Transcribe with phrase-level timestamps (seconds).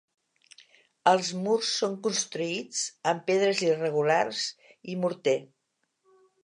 [1.11, 2.81] Els murs són construïts
[3.13, 4.45] amb pedres irregulars
[4.95, 5.41] i morter.